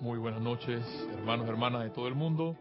[0.00, 2.56] Muy buenas noches, hermanos, hermanas de todo el mundo.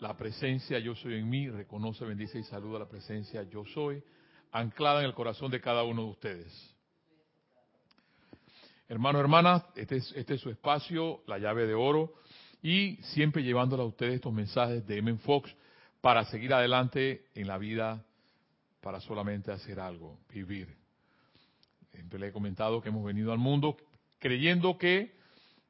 [0.00, 4.02] La presencia yo soy en mí, reconoce, bendice y saluda la presencia yo soy,
[4.50, 6.76] anclada en el corazón de cada uno de ustedes.
[8.88, 12.14] Hermanos, hermanas, este es, este es su espacio, la llave de oro,
[12.60, 15.16] y siempre llevándole a ustedes estos mensajes de M.
[15.18, 15.54] Fox
[16.00, 18.04] para seguir adelante en la vida,
[18.80, 20.76] para solamente hacer algo, vivir.
[21.92, 23.76] Siempre le he comentado que hemos venido al mundo
[24.18, 25.19] creyendo que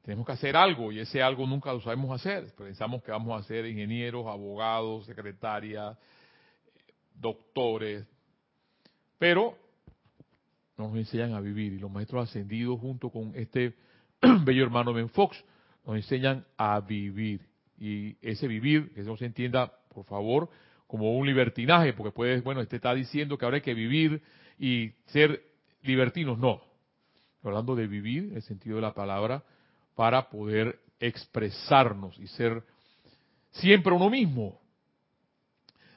[0.01, 2.53] tenemos que hacer algo y ese algo nunca lo sabemos hacer.
[2.57, 5.97] Pensamos que vamos a ser ingenieros, abogados, secretarias,
[7.13, 8.05] doctores,
[9.17, 9.55] pero
[10.77, 13.75] nos enseñan a vivir y los maestros ascendidos junto con este
[14.43, 15.43] bello hermano Ben Fox
[15.85, 17.41] nos enseñan a vivir
[17.77, 20.49] y ese vivir, que no se entienda por favor
[20.85, 24.21] como un libertinaje, porque puede, bueno, este está diciendo que ahora hay que vivir
[24.59, 25.41] y ser
[25.81, 26.61] libertinos, no.
[27.43, 29.43] Hablando de vivir, el sentido de la palabra,
[29.95, 32.63] para poder expresarnos y ser
[33.51, 34.59] siempre uno mismo.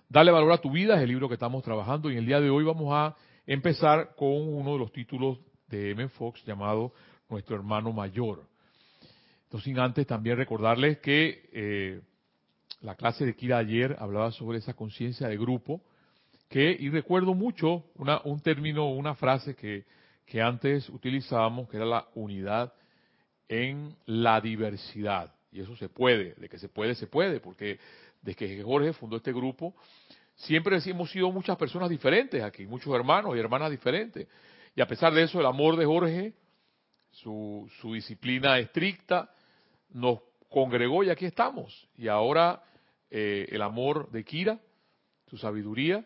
[0.08, 2.50] Dale valor a tu vida es el libro que estamos trabajando y el día de
[2.50, 6.08] hoy vamos a empezar con uno de los títulos de M.
[6.08, 6.92] Fox llamado
[7.28, 8.44] Nuestro hermano mayor.
[9.44, 12.00] Entonces, sin antes también recordarles que eh,
[12.80, 15.80] la clase de Kira ayer hablaba sobre esa conciencia de grupo,
[16.48, 17.84] que, y recuerdo mucho
[18.24, 19.84] un término, una frase que,
[20.26, 22.72] que antes utilizábamos, que era la unidad
[23.48, 25.34] en la diversidad.
[25.52, 27.78] Y eso se puede, de que se puede, se puede, porque
[28.22, 29.74] desde que Jorge fundó este grupo,
[30.34, 34.26] siempre hemos sido muchas personas diferentes aquí, muchos hermanos y hermanas diferentes.
[34.74, 36.32] Y a pesar de eso, el amor de Jorge,
[37.10, 39.30] su, su disciplina estricta,
[39.90, 41.88] nos congregó y aquí estamos.
[41.96, 42.62] Y ahora
[43.10, 44.58] eh, el amor de Kira,
[45.28, 46.04] su sabiduría,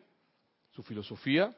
[0.73, 1.57] su filosofía,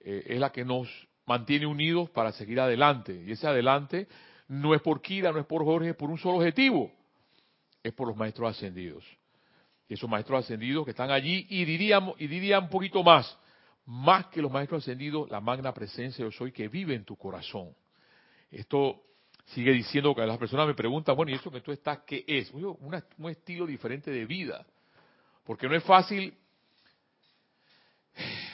[0.00, 0.88] eh, es la que nos
[1.26, 3.22] mantiene unidos para seguir adelante.
[3.26, 4.08] Y ese adelante
[4.50, 6.90] no es por Kira, no es por Jorge, es por un solo objetivo,
[7.84, 9.04] es por los maestros ascendidos.
[9.88, 13.38] Esos maestros ascendidos que están allí y diríamos y diría un poquito más,
[13.86, 17.72] más que los maestros ascendidos, la magna presencia yo soy que vive en tu corazón.
[18.50, 19.00] Esto
[19.46, 22.50] sigue diciendo que las personas me preguntan, bueno, ¿y eso que tú estás qué es?
[22.50, 24.66] un estilo diferente de vida.
[25.44, 26.34] Porque no es fácil,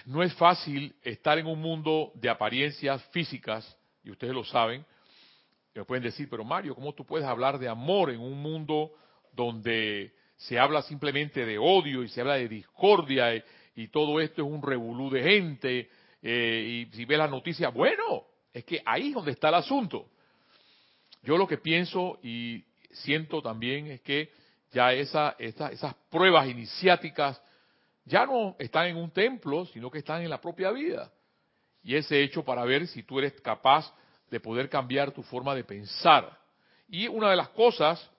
[0.05, 4.85] no es fácil estar en un mundo de apariencias físicas, y ustedes lo saben,
[5.81, 8.93] me pueden decir, pero Mario, ¿cómo tú puedes hablar de amor en un mundo
[9.33, 13.35] donde se habla simplemente de odio y se habla de discordia
[13.75, 15.91] y, todo esto es un revolú de gente?
[16.23, 20.09] Eh, y si ves las noticias, bueno, es que ahí es donde está el asunto.
[21.23, 24.31] Yo lo que pienso y siento también es que
[24.73, 27.41] ya esa, esas pruebas iniciáticas
[28.05, 31.13] ya no están en un templo, sino que están en la propia vida.
[31.83, 33.93] Y ese hecho para ver si tú eres capaz
[34.31, 36.39] de poder cambiar tu forma de pensar.
[36.89, 38.11] Y una de las cosas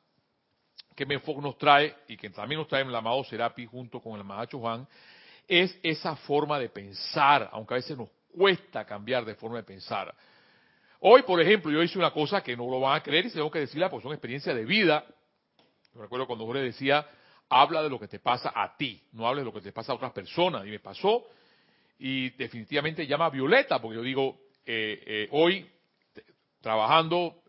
[0.95, 4.23] que Menfoc nos trae, y que también nos trae el amado Serapi junto con el
[4.23, 4.88] Mahacho Juan,
[5.47, 10.13] es esa forma de pensar, aunque a veces nos cuesta cambiar de forma de pensar.
[11.00, 13.51] Hoy, por ejemplo, yo hice una cosa que no lo van a creer y tengo
[13.51, 15.06] que decirla porque son experiencias de vida.
[15.94, 17.07] Yo recuerdo cuando Jorge decía,
[17.50, 19.91] habla de lo que te pasa a ti, no hables de lo que te pasa
[19.91, 20.66] a otras personas.
[20.66, 21.25] Y me pasó,
[22.00, 25.69] y definitivamente llama Violeta, porque yo digo, eh, eh, hoy
[26.67, 27.44] trabajando,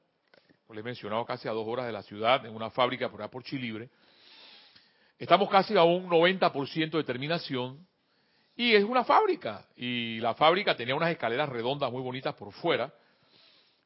[0.72, 3.28] le he mencionado, casi a dos horas de la ciudad, en una fábrica por allá
[3.28, 3.90] por Chilibre.
[5.18, 7.84] Estamos casi a un 90% de terminación
[8.54, 9.66] y es una fábrica.
[9.74, 12.94] Y la fábrica tenía unas escaleras redondas muy bonitas por fuera.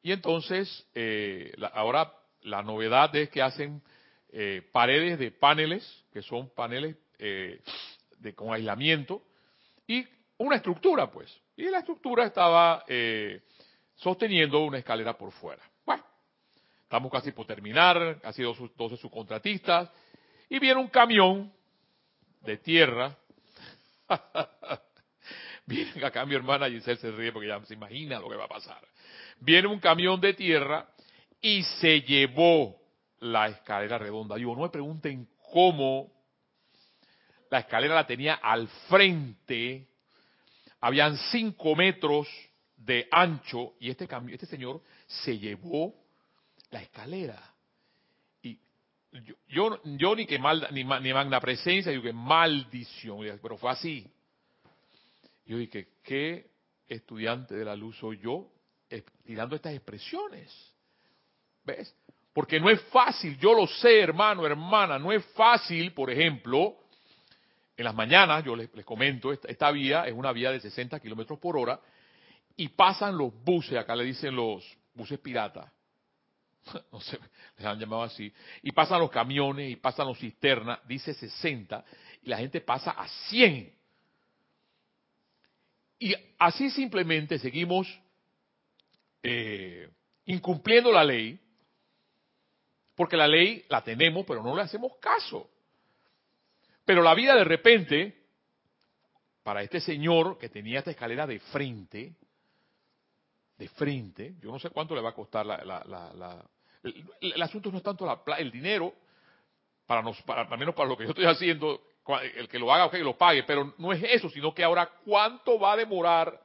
[0.02, 2.12] Y entonces, eh, ahora
[2.42, 3.80] la novedad es que hacen
[4.32, 7.62] eh, paredes de paneles, que son paneles eh,
[8.36, 9.22] con aislamiento,
[9.86, 10.06] y
[10.36, 11.34] una estructura, pues.
[11.56, 12.84] Y la estructura estaba
[14.02, 15.62] sosteniendo una escalera por fuera.
[15.86, 16.04] Bueno,
[16.82, 19.90] estamos casi por terminar, casi 12 subcontratistas,
[20.48, 21.52] y viene un camión
[22.40, 23.16] de tierra.
[25.66, 28.48] viene acá mi hermana Giselle se ríe porque ya se imagina lo que va a
[28.48, 28.82] pasar.
[29.38, 30.88] Viene un camión de tierra
[31.40, 32.76] y se llevó
[33.20, 34.36] la escalera redonda.
[34.36, 36.10] Digo, no me pregunten cómo
[37.50, 39.86] la escalera la tenía al frente,
[40.80, 42.26] habían cinco metros
[42.84, 45.94] de ancho y este, este señor se llevó
[46.70, 47.40] la escalera.
[48.42, 48.58] Y
[49.48, 54.06] yo, yo, ni que mal, ni, ni magna presencia, yo que maldición, pero fue así.
[55.46, 56.50] Yo dije, ¿qué
[56.88, 58.48] estudiante de la luz soy yo
[59.24, 60.50] tirando estas expresiones?
[61.64, 61.94] ¿Ves?
[62.32, 66.78] Porque no es fácil, yo lo sé, hermano, hermana, no es fácil, por ejemplo,
[67.76, 71.38] en las mañanas, yo les, comento, esta, esta, vía es una vía de 60 kilómetros
[71.38, 71.78] por hora,
[72.56, 74.64] y pasan los buses, acá le dicen los
[74.94, 75.70] buses piratas.
[76.92, 77.18] no sé,
[77.56, 78.32] les han llamado así,
[78.62, 81.84] y pasan los camiones y pasan los cisternas, dice 60,
[82.22, 83.74] y la gente pasa a 100.
[85.98, 87.86] Y así simplemente seguimos
[89.22, 89.88] eh,
[90.26, 91.38] incumpliendo la ley,
[92.94, 95.48] porque la ley la tenemos, pero no le hacemos caso.
[96.84, 98.24] Pero la vida de repente,
[99.42, 102.16] para este señor que tenía esta escalera de frente,
[103.62, 106.44] de frente, yo no sé cuánto le va a costar la...
[107.20, 108.92] el, asunto no es tanto el dinero,
[109.86, 111.80] para, nos, al menos para lo que yo estoy haciendo,
[112.34, 115.60] el que lo haga, que lo pague, pero no es eso, sino que ahora cuánto
[115.60, 116.40] va a demorar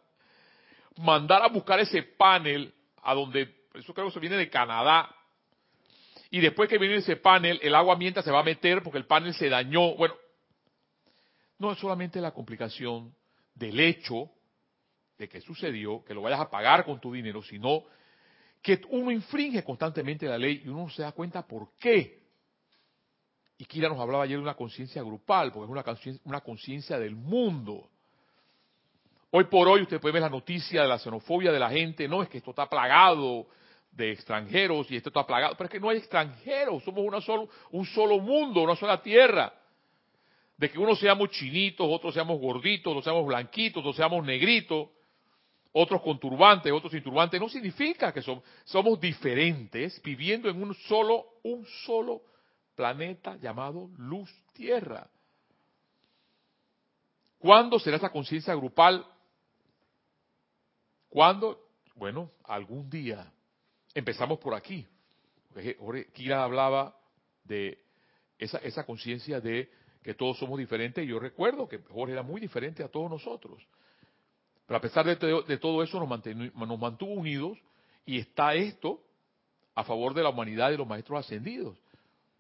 [0.98, 2.72] mandar a buscar ese panel
[3.02, 5.10] a donde, eso creo que se viene de Canadá,
[6.30, 9.08] y después que viene ese panel, el agua mientras se va a meter porque el
[9.08, 9.96] panel se dañó.
[9.96, 10.14] Bueno,
[11.58, 13.16] no es solamente la complicación
[13.56, 14.30] del hecho
[15.18, 17.84] de que sucedió, que lo vayas a pagar con tu dinero, sino
[18.62, 22.20] que uno infringe constantemente la ley y uno no se da cuenta por qué.
[23.58, 27.90] Y Kira nos hablaba ayer de una conciencia grupal, porque es una conciencia del mundo.
[29.32, 32.22] Hoy por hoy usted puede ver la noticia de la xenofobia de la gente, no
[32.22, 33.48] es que esto está plagado
[33.92, 37.50] de extranjeros y esto está plagado, pero es que no hay extranjeros, somos una solo,
[37.72, 39.54] un solo mundo, una sola tierra.
[40.56, 44.90] De que unos seamos chinitos, otros seamos gorditos, otros seamos blanquitos, otros seamos negritos,
[45.80, 51.40] otros con turbantes, otros sin turbantes, no significa que somos diferentes viviendo en un solo,
[51.44, 52.24] un solo
[52.76, 55.08] planeta llamado luz tierra.
[57.38, 59.06] ¿Cuándo será esa conciencia grupal?
[61.10, 61.70] ¿Cuándo?
[61.96, 63.32] Bueno, algún día.
[63.94, 64.86] Empezamos por aquí.
[66.14, 66.98] Kira hablaba
[67.44, 67.80] de
[68.40, 69.72] esa, esa conciencia de
[70.02, 71.04] que todos somos diferentes.
[71.04, 73.64] Y yo recuerdo que Jorge era muy diferente a todos nosotros.
[74.68, 77.58] Pero a pesar de, todo eso nos, nos mantuvo unidos
[78.06, 79.02] y está esto
[79.74, 81.78] a favor de la humanidad y de los maestros ascendidos.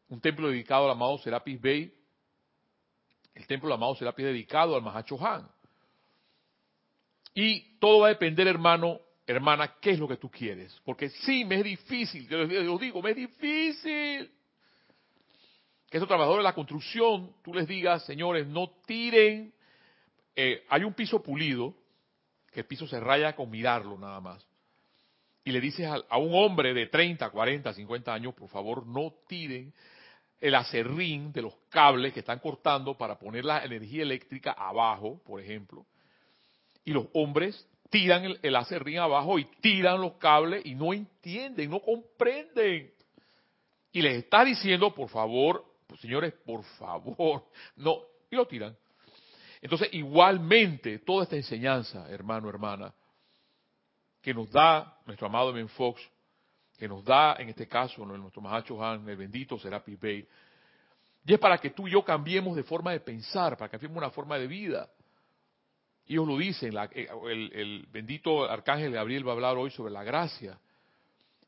[0.09, 1.93] Un templo dedicado al amado Serapis Bey,
[3.33, 5.47] el templo del amado Serapis dedicado al Mahacho Han.
[7.33, 10.75] Y todo va a depender, hermano, hermana, qué es lo que tú quieres.
[10.83, 14.31] Porque sí, me es difícil, yo les digo, me es difícil.
[15.89, 19.53] Que esos trabajadores de la construcción, tú les digas, señores, no tiren.
[20.35, 21.73] Eh, hay un piso pulido,
[22.57, 24.43] que el piso se raya con mirarlo nada más.
[25.43, 29.71] Y le dices a, un hombre de 30, 40, 50 años, por favor, no tiren
[30.41, 35.39] el acerrín de los cables que están cortando para poner la energía eléctrica abajo, por
[35.39, 35.85] ejemplo.
[36.83, 41.69] Y los hombres tiran el, el acerrín abajo y tiran los cables y no entienden,
[41.69, 42.91] no comprenden.
[43.91, 47.43] Y les está diciendo, por favor, pues, señores, por favor,
[47.75, 47.99] no,
[48.31, 48.75] y lo tiran.
[49.61, 52.93] Entonces, igualmente, toda esta enseñanza, hermano, hermana,
[54.21, 56.01] que nos da nuestro amado Ben Fox,
[56.77, 60.27] que nos da, en este caso, nuestro Mahacho Han, el bendito Serapis Bey,
[61.27, 63.97] y es para que tú y yo cambiemos de forma de pensar, para que cambiemos
[63.97, 64.89] una forma de vida.
[66.07, 70.57] Ellos lo dicen, eh, el, bendito Arcángel Gabriel va a hablar hoy sobre la gracia.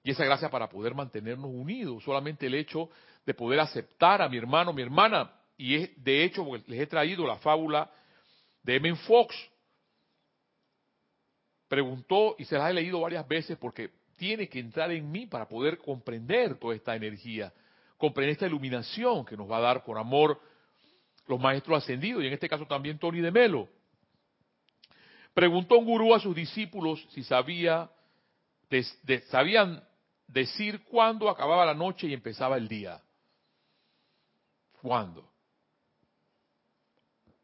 [0.03, 2.89] Y esa gracia para poder mantenernos unidos, solamente el hecho
[3.25, 5.31] de poder aceptar a mi hermano, mi hermana.
[5.59, 7.91] Y es, de hecho, les he traído la fábula
[8.63, 9.35] de Emen Fox.
[11.67, 15.49] Preguntó, y se la he leído varias veces porque tiene que entrar en mí para
[15.49, 17.51] poder comprender toda esta energía,
[17.97, 20.39] comprender esta iluminación que nos va a dar por amor
[21.27, 23.67] los maestros ascendidos, y en este caso también Tony de Melo.
[25.33, 27.91] Preguntó un gurú a sus discípulos si sabía,
[29.27, 29.83] sabían
[30.25, 33.01] decir cuándo acababa la noche y empezaba el día.
[34.81, 35.28] ¿Cuándo?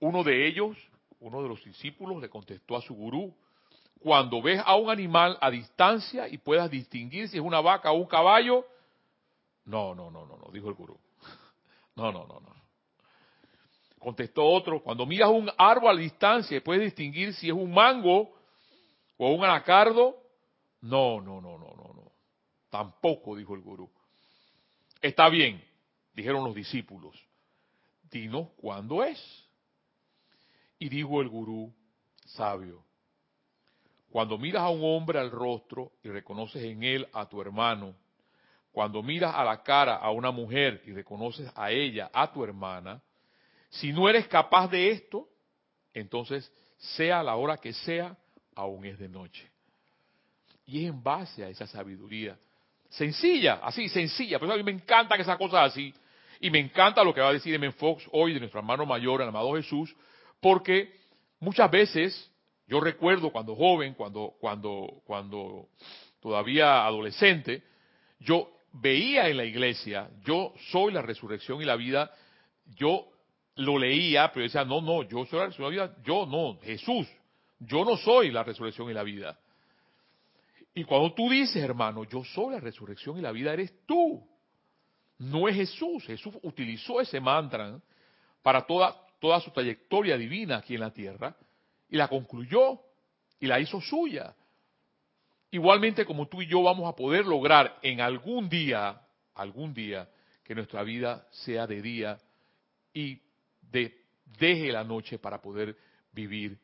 [0.06, 0.78] Uno de ellos,
[1.20, 3.36] uno de los discípulos, le contestó a su gurú,
[4.00, 7.96] cuando ves a un animal a distancia y puedas distinguir si es una vaca o
[7.96, 8.68] un caballo,
[9.64, 11.00] no, no, no, no, no, dijo el gurú.
[11.96, 12.54] No, no, no, no.
[13.98, 18.30] Contestó otro, cuando miras un árbol a distancia y puedes distinguir si es un mango
[19.18, 20.16] o un anacardo,
[20.82, 22.12] no, no, no, no, no, no.
[22.70, 23.90] Tampoco, dijo el gurú.
[25.02, 25.64] Está bien,
[26.14, 27.16] dijeron los discípulos.
[28.12, 29.45] Dinos cuándo es.
[30.80, 31.74] Y dijo el gurú
[32.26, 32.84] sabio,
[34.10, 37.96] cuando miras a un hombre al rostro y reconoces en él a tu hermano,
[38.72, 43.02] cuando miras a la cara a una mujer y reconoces a ella, a tu hermana,
[43.70, 45.28] si no eres capaz de esto,
[45.94, 48.18] entonces sea la hora que sea,
[48.54, 49.50] aún es de noche.
[50.66, 52.38] Y es en base a esa sabiduría.
[52.90, 54.40] Sencilla, así, sencilla.
[54.40, 55.94] Pero a mí me encanta que esas cosas así.
[56.40, 57.72] Y me encanta lo que va a decir M.
[57.74, 59.96] Fox hoy de nuestro hermano mayor, el amado Jesús,
[60.46, 60.94] porque
[61.40, 62.32] muchas veces,
[62.68, 65.70] yo recuerdo cuando joven, cuando, cuando, cuando
[66.20, 67.64] todavía adolescente,
[68.20, 72.12] yo veía en la iglesia, yo soy la resurrección y la vida,
[72.76, 73.08] yo
[73.56, 76.60] lo leía, pero decía, no, no, yo soy la resurrección y la vida, yo no,
[76.62, 77.08] Jesús,
[77.58, 79.40] yo no soy la resurrección y la vida.
[80.76, 84.24] Y cuando tú dices, hermano, yo soy la resurrección y la vida, eres tú.
[85.18, 86.06] No es Jesús.
[86.06, 87.80] Jesús utilizó ese mantra
[88.44, 91.36] para toda, toda su trayectoria divina aquí en la tierra
[91.90, 92.80] y la concluyó
[93.40, 94.36] y la hizo suya.
[95.52, 99.02] Igualmente como tú y yo vamos a poder lograr en algún día,
[99.36, 100.10] algún día,
[100.44, 102.20] que nuestra vida sea de día
[102.94, 103.22] y
[103.62, 103.98] de,
[104.40, 105.76] deje la noche para poder
[106.12, 106.58] vivir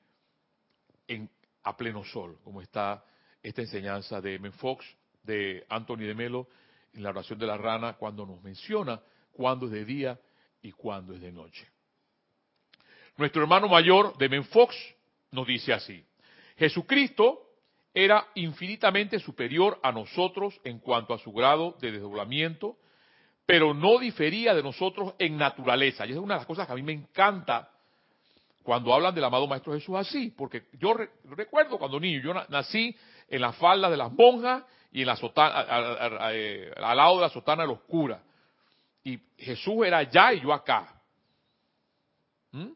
[1.08, 1.30] en,
[1.64, 3.04] a pleno sol, como está
[3.42, 4.86] esta enseñanza de Men Fox,
[5.24, 6.48] de Anthony de Melo,
[6.94, 10.20] en la oración de la rana, cuando nos menciona cuándo es de día
[10.62, 11.68] y cuándo es de noche.
[13.22, 14.76] Nuestro hermano mayor de Men Fox
[15.30, 16.04] nos dice así,
[16.58, 17.40] Jesucristo
[17.94, 22.78] era infinitamente superior a nosotros en cuanto a su grado de desdoblamiento,
[23.46, 26.08] pero no difería de nosotros en naturaleza.
[26.08, 27.70] Y es una de las cosas que a mí me encanta
[28.64, 32.96] cuando hablan del amado Maestro Jesús así, porque yo recuerdo cuando niño, yo nací
[33.30, 37.30] en la falda de las monjas y en la sotana, eh, al lado de la
[37.30, 38.20] sotana de los curas.
[39.04, 41.01] Y Jesús era allá y yo acá.
[42.52, 42.72] ¿Mm?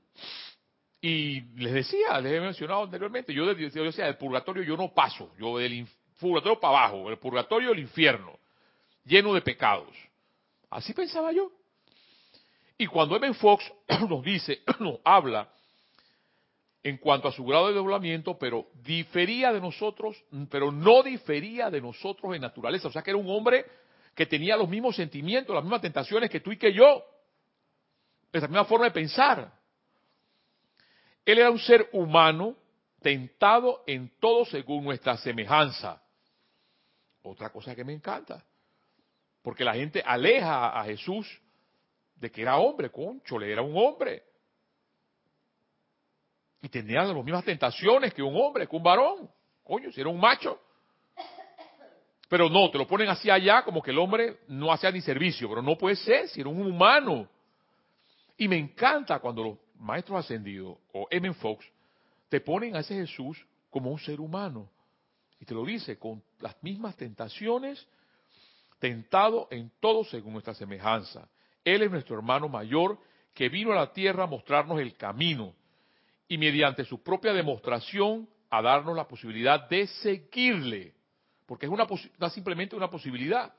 [1.01, 5.57] Y les decía, les he mencionado anteriormente, yo, decía, del purgatorio yo no paso, yo
[5.57, 5.87] del
[6.19, 8.39] purgatorio para abajo, el purgatorio el infierno,
[9.03, 9.95] lleno de pecados.
[10.69, 11.51] Así pensaba yo.
[12.77, 13.71] Y cuando Evan Fox
[14.09, 15.49] nos dice, nos habla
[16.83, 21.81] en cuanto a su grado de doblamiento, pero difería de nosotros, pero no difería de
[21.81, 22.87] nosotros en naturaleza.
[22.87, 23.65] O sea que era un hombre
[24.13, 27.03] que tenía los mismos sentimientos, las mismas tentaciones que tú y que yo.
[28.31, 29.51] Esa misma forma de pensar.
[31.25, 32.55] Él era un ser humano
[33.01, 36.01] tentado en todo según nuestra semejanza.
[37.23, 38.43] Otra cosa que me encanta.
[39.41, 41.27] Porque la gente aleja a Jesús
[42.15, 44.23] de que era hombre, concho, le era un hombre.
[46.61, 49.29] Y tenía las mismas tentaciones que un hombre, que un varón.
[49.63, 50.59] Coño, si era un macho.
[52.27, 55.47] Pero no, te lo ponen así allá como que el hombre no hacía ni servicio,
[55.47, 57.27] pero no puede ser si era un humano.
[58.37, 61.33] Y me encanta cuando los maestros ascendidos o M.
[61.33, 61.65] Fox
[62.29, 64.69] te ponen a ese Jesús como un ser humano.
[65.39, 67.85] Y te lo dice con las mismas tentaciones,
[68.79, 71.27] tentado en todo según nuestra semejanza.
[71.63, 72.97] Él es nuestro hermano mayor
[73.33, 75.53] que vino a la tierra a mostrarnos el camino
[76.27, 80.93] y mediante su propia demostración a darnos la posibilidad de seguirle,
[81.45, 81.87] porque es una,
[82.29, 83.53] simplemente una posibilidad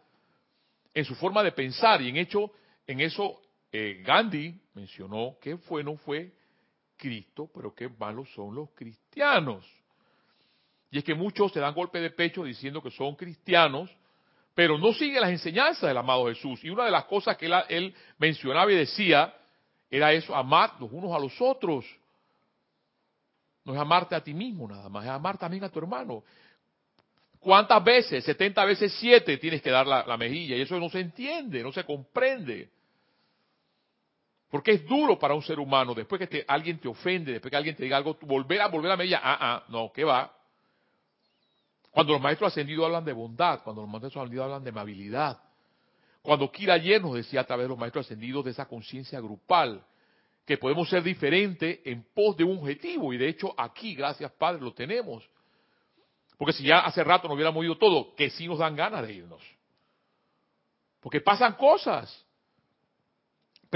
[0.95, 2.51] en su forma de pensar y en hecho
[2.87, 3.43] en eso
[3.79, 6.33] eh, Gandhi mencionó que fue no fue
[6.97, 9.67] Cristo, pero qué malos son los cristianos.
[10.91, 13.95] Y es que muchos se dan golpe de pecho diciendo que son cristianos,
[14.55, 16.65] pero no siguen las enseñanzas del amado Jesús.
[16.65, 19.35] Y una de las cosas que él, mencionaba y decía
[19.91, 21.85] era eso, amar los unos a los otros.
[23.63, 26.25] No es amarte a ti mismo nada más, es amar también a tu hermano.
[27.39, 28.25] ¿Cuántas veces?
[28.25, 31.85] 70 veces 7 tienes que dar la, mejilla y eso no se entiende, no se
[31.85, 32.71] comprende.
[34.51, 37.75] Porque es duro para un ser humano, después que alguien te ofende, después que alguien
[37.75, 40.33] te diga algo, volver a volver a mejilla, ah, ah, no, ¿qué va?
[41.91, 45.41] Cuando los maestros ascendidos hablan de bondad, cuando los maestros ascendidos hablan de amabilidad,
[46.23, 49.85] cuando Kira nos decía a través de los maestros ascendidos de esa conciencia grupal,
[50.45, 53.13] que podemos ser diferentes en pos de un objetivo.
[53.13, 55.29] Y de hecho aquí, gracias Padre, lo tenemos.
[56.37, 59.13] Porque si ya hace rato nos hubiéramos ido todo, que sí nos dan ganas de
[59.13, 59.43] irnos.
[61.01, 62.26] Porque pasan cosas.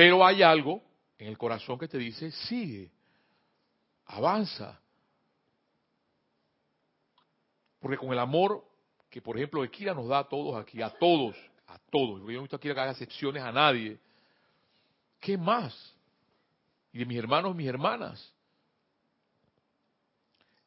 [0.01, 0.81] Pero hay algo
[1.19, 2.91] en el corazón que te dice, sigue,
[4.07, 4.81] avanza.
[7.79, 8.65] Porque con el amor
[9.11, 12.41] que, por ejemplo, Ekira nos da a todos aquí, a todos, a todos, yo no
[12.41, 13.99] visto aquí que haga excepciones a nadie,
[15.21, 15.95] ¿qué más?
[16.95, 18.35] y de mis hermanos mis hermanas.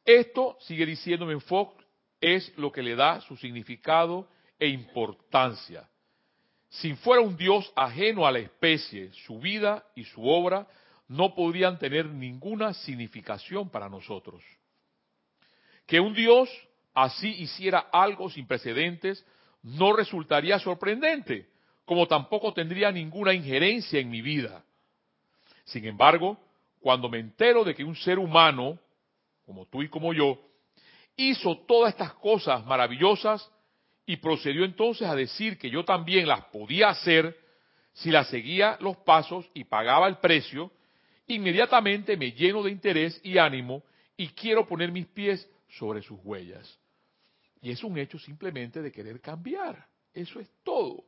[0.04, 1.84] Esto, sigue diciéndome en Fox,
[2.20, 4.28] es lo que le da su significado
[4.60, 5.88] e importancia.
[6.80, 10.66] Si fuera un Dios ajeno a la especie, su vida y su obra
[11.06, 14.42] no podrían tener ninguna significación para nosotros.
[15.86, 16.48] Que un Dios
[16.92, 19.24] así hiciera algo sin precedentes
[19.62, 21.48] no resultaría sorprendente,
[21.84, 24.64] como tampoco tendría ninguna injerencia en mi vida.
[25.64, 26.38] Sin embargo,
[26.80, 28.78] cuando me entero de que un ser humano,
[29.46, 30.40] como tú y como yo,
[31.16, 33.48] hizo todas estas cosas maravillosas
[34.06, 37.38] y procedió entonces a decir que yo también las podía hacer
[37.92, 40.72] si las seguía los pasos y pagaba el precio,
[41.26, 43.82] inmediatamente me lleno de interés y ánimo
[44.16, 46.78] y quiero poner mis pies sobre sus huellas.
[47.62, 49.86] Y es un hecho simplemente de querer cambiar.
[50.12, 51.04] Eso es todo.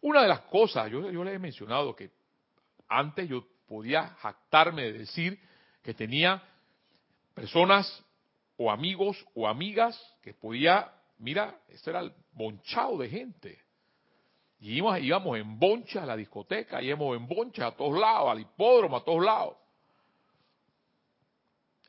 [0.00, 2.10] Una de las cosas, yo, yo les he mencionado que
[2.88, 5.38] antes yo podía jactarme de decir
[5.82, 6.42] que tenía
[7.34, 8.04] personas
[8.56, 13.58] o amigos o amigas que podía, mira, esto era el bonchado de gente.
[14.60, 18.40] Y íbamos, íbamos en boncha a la discoteca, íbamos en boncha a todos lados, al
[18.40, 19.56] hipódromo, a todos lados.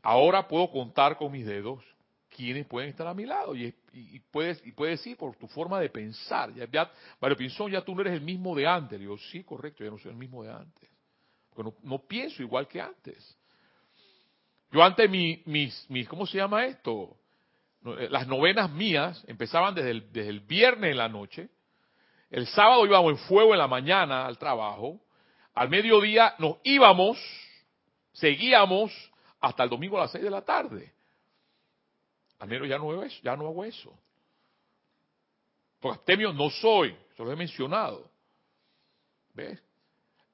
[0.02, 1.84] Ahora puedo contar con mis dedos
[2.30, 3.56] quiénes pueden estar a mi lado.
[3.56, 3.74] Y,
[4.32, 6.54] puedes, y puedes decir por tu forma de pensar.
[6.54, 8.94] Ya, ya, Mario Pinzón, ya tú no eres el mismo de antes.
[8.94, 10.90] Le digo, sí, correcto, ya no soy el mismo de antes.
[11.50, 13.38] Porque no, no pienso igual que antes.
[14.72, 17.19] Yo antes, mi, mis, mis, ¿cómo se llama esto?
[17.86, 19.92] Eh, las novenas mías empezaban desde
[20.28, 21.50] el, viernes en la noche.
[22.30, 25.00] El sábado íbamos en fuego en la mañana al trabajo.
[25.54, 27.18] Al mediodía nos íbamos,
[28.14, 28.92] seguíamos
[29.40, 30.94] hasta el domingo a las seis de la tarde.
[32.40, 33.20] Al menos ya no hago eso.
[33.24, 33.98] Ya no hago eso.
[35.80, 38.10] Porque no soy, eso lo he mencionado.
[39.34, 39.62] ¿Ves?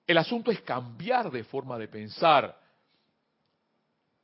[0.08, 2.60] El asunto es cambiar de forma de pensar.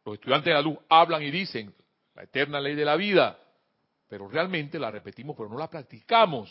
[0.04, 1.74] Los estudiantes de la luz hablan y dicen
[2.16, 3.40] la eterna ley de la vida,
[4.08, 6.50] pero realmente la repetimos, pero no la practicamos.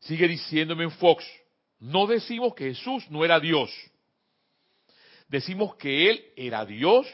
[0.00, 1.24] Sigue diciéndome en Fox,
[1.80, 3.70] no decimos que Jesús no era Dios.
[5.28, 7.06] Decimos que Él era Dios,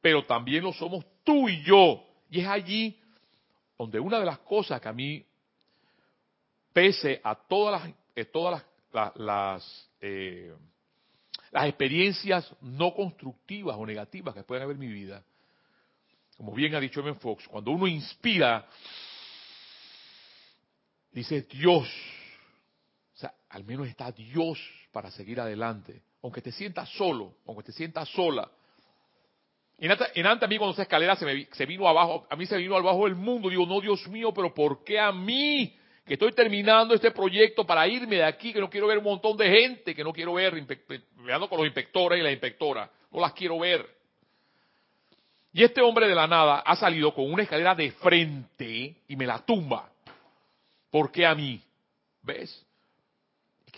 [0.00, 2.04] pero también lo somos tú y yo.
[2.30, 3.00] Y es allí
[3.78, 5.24] donde una de las cosas que a mí,
[6.72, 8.64] pese a todas las, eh, todas
[9.14, 10.52] las, eh,
[11.50, 15.22] las experiencias no constructivas o negativas que pueden haber en mi vida,
[16.36, 17.14] como bien ha dicho M.
[17.14, 18.66] Fox, cuando uno inspira,
[21.12, 21.88] dice Dios,
[23.14, 24.58] o sea, al menos está Dios
[24.92, 28.50] para seguir adelante, aunque te sientas solo, aunque te sientas sola.
[29.78, 32.56] En antes a mí cuando esa escalera se, me, se vino abajo, a mí se
[32.56, 35.77] vino abajo el mundo, digo, no Dios mío, pero ¿por qué a mí?
[36.08, 39.36] Que estoy terminando este proyecto para irme de aquí, que no quiero ver un montón
[39.36, 40.54] de gente, que no quiero ver,
[41.18, 43.86] veando con los inspectores y las inspectoras, no las quiero ver.
[45.52, 49.26] Y este hombre de la nada ha salido con una escalera de frente y me
[49.26, 49.90] la tumba.
[50.90, 51.60] ¿Por qué a mí?
[52.22, 52.64] ¿Ves?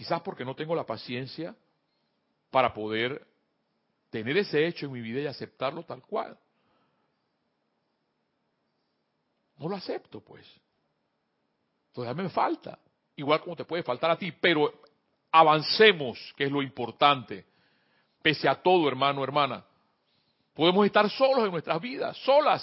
[0.01, 1.55] quizás porque no tengo la paciencia
[2.51, 3.27] para poder
[4.09, 6.39] tener ese hecho en mi vida y aceptarlo tal cual.
[9.59, 10.47] No lo acepto, pues.
[11.93, 12.79] Todavía me falta,
[13.17, 14.73] igual como te puede faltar a ti, pero
[15.31, 17.47] avancemos, que es lo importante.
[18.23, 19.65] Pese a todo, hermano, hermana.
[20.55, 22.63] Podemos estar solos en nuestras vidas, solas,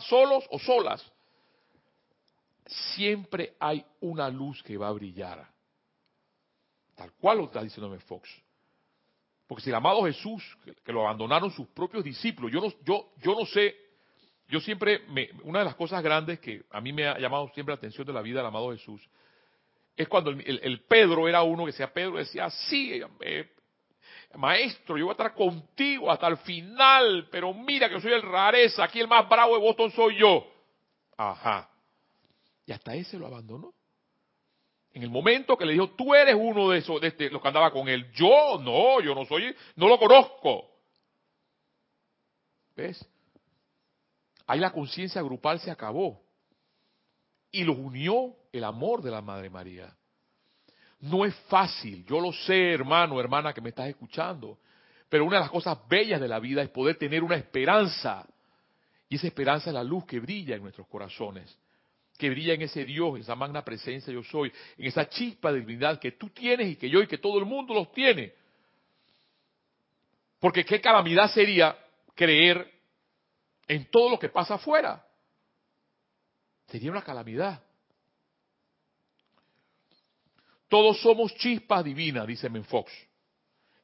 [0.00, 1.04] solos o solas.
[2.94, 5.46] Siempre hay una luz que va a brillar.
[6.94, 8.28] Tal cual lo está diciéndome Fox.
[9.46, 10.42] Porque si el amado Jesús,
[10.84, 13.85] que, lo abandonaron sus propios discípulos, yo no, yo, yo no sé
[14.48, 17.72] yo siempre, me, una de las cosas grandes que a mí me ha llamado siempre
[17.72, 19.08] la atención de la vida del amado Jesús,
[19.96, 23.50] es cuando el, Pedro era uno que decía, Pedro decía, sí, eh,
[24.34, 28.84] maestro, yo voy a estar contigo hasta el final, pero mira que soy el rareza,
[28.84, 30.46] aquí el más bravo de Boston soy yo.
[31.16, 31.70] Ajá.
[32.66, 33.72] Y hasta ese lo abandonó.
[34.92, 37.48] En el momento que le dijo, tú eres uno de esos, de este, los que
[37.48, 38.10] andaba con él.
[38.12, 40.70] Yo, no, yo no soy, no lo conozco.
[42.74, 43.06] ¿Ves?
[44.46, 46.22] Ahí la conciencia grupal se acabó.
[47.50, 49.94] Y los unió el amor de la Madre María.
[51.00, 54.58] No es fácil, yo lo sé, hermano, hermana, que me estás escuchando.
[55.08, 58.26] Pero una de las cosas bellas de la vida es poder tener una esperanza.
[59.08, 61.56] Y esa esperanza es la luz que brilla en nuestros corazones.
[62.18, 64.52] Que brilla en ese Dios, en esa magna presencia yo soy.
[64.78, 67.44] En esa chispa de divinidad que tú tienes y que yo y que todo el
[67.44, 68.32] mundo los tiene.
[70.40, 71.76] Porque qué calamidad sería
[72.14, 72.75] creer
[73.68, 75.04] en todo lo que pasa afuera.
[76.68, 77.62] Sería una calamidad.
[80.68, 82.92] Todos somos chispas divinas, dice Menfox.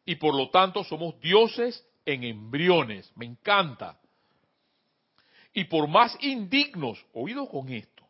[0.05, 3.11] Y por lo tanto somos dioses en embriones.
[3.17, 4.01] Me encanta.
[5.55, 8.03] Y por más indignos, oído con esto,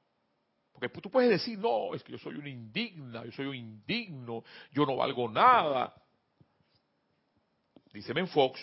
[0.72, 4.44] porque tú puedes decir, no, es que yo soy una indigna, yo soy un indigno,
[4.72, 5.94] yo no valgo nada.
[7.92, 8.60] Dice Menfox,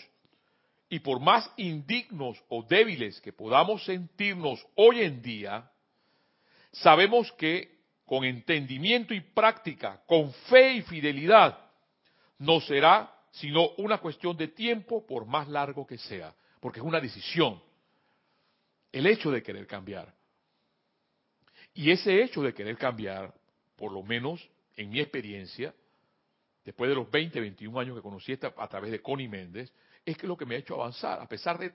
[0.90, 5.70] y por más indignos o débiles que podamos sentirnos hoy en día,
[6.72, 11.58] sabemos que con entendimiento y práctica, con fe y fidelidad,
[12.38, 17.00] no será sino una cuestión de tiempo por más largo que sea, porque es una
[17.00, 17.62] decisión,
[18.90, 20.12] el hecho de querer cambiar.
[21.72, 23.32] Y ese hecho de querer cambiar,
[23.76, 24.44] por lo menos
[24.76, 25.72] en mi experiencia,
[26.64, 29.72] después de los 20, 21 años que conocí a través de Connie Méndez,
[30.10, 31.72] es que lo que me ha hecho avanzar, a pesar de,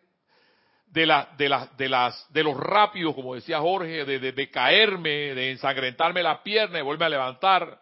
[0.88, 1.06] de,
[1.38, 6.80] de, de, las, de los rápidos, como decía Jorge, de, caerme, de ensangrentarme la pierna
[6.80, 7.82] y volverme a levantar,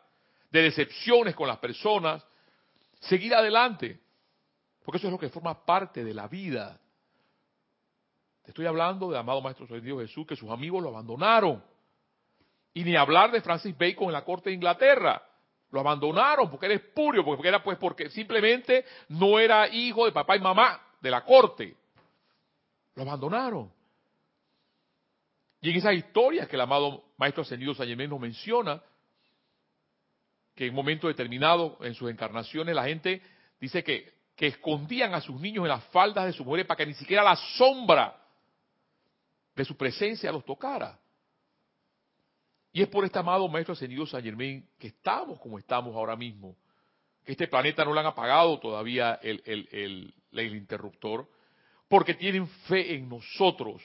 [0.49, 2.25] de decepciones con las personas,
[2.99, 3.99] seguir adelante,
[4.83, 6.79] porque eso es lo que forma parte de la vida.
[8.43, 11.63] Te estoy hablando de amado Maestro Dios Jesús, que sus amigos lo abandonaron.
[12.73, 15.23] Y ni hablar de Francis Bacon en la corte de Inglaterra.
[15.73, 20.35] Lo abandonaron porque era espurio, porque era pues porque simplemente no era hijo de papá
[20.37, 21.75] y mamá de la corte.
[22.93, 23.71] Lo abandonaron.
[25.61, 28.83] Y en esas historias que el amado Maestro Ascendido San nos menciona,
[30.53, 33.23] que en un momento determinado en sus encarnaciones la gente
[33.59, 36.85] dice que, que escondían a sus niños en las faldas de sus mujeres para que
[36.85, 38.15] ni siquiera la sombra
[39.55, 40.99] de su presencia los tocara.
[42.75, 46.57] Y es por este amado Maestro Ascendido San Germain que estamos como estamos ahora mismo.
[47.23, 51.29] Que este planeta no le han apagado todavía el, el, interruptor,
[51.87, 53.81] porque tienen fe en nosotros.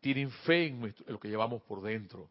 [0.00, 2.28] Tienen fe en, lo que llevamos por dentro.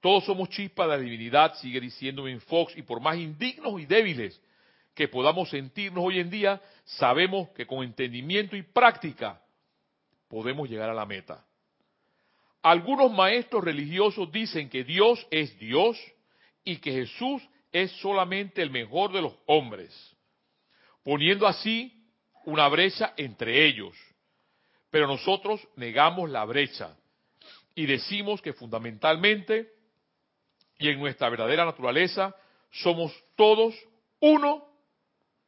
[0.00, 3.84] Todos somos chispas de la divinidad, sigue diciendo en Fox, y por más indignos y
[3.84, 4.40] débiles
[4.94, 9.40] que podamos sentirnos hoy en día, sabemos que con entendimiento y práctica
[10.28, 11.44] podemos llegar a la meta.
[12.62, 15.98] Algunos maestros religiosos dicen que Dios es Dios
[16.64, 17.42] y que Jesús
[17.72, 20.10] es solamente el mejor de los hombres
[21.02, 21.92] poniendo así
[22.44, 23.94] una brecha entre ellos.
[24.90, 26.96] Pero nosotros negamos la brecha
[27.74, 29.72] y decimos que fundamentalmente
[30.78, 32.34] y en nuestra verdadera naturaleza
[32.70, 33.74] somos todos
[34.20, 34.66] uno